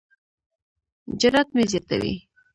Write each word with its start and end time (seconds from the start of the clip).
جرات 1.19 1.47
مې 1.55 1.63
زیاتوي. 1.71 2.15